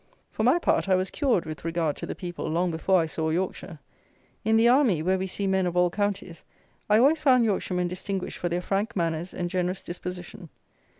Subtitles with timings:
[0.31, 3.29] For my part, I was cured with regard to the people long before I saw
[3.29, 3.77] Yorkshire.
[4.43, 6.43] In the army, where we see men of all counties,
[6.89, 10.49] I always found Yorkshiremen distinguished for their frank manners and generous disposition.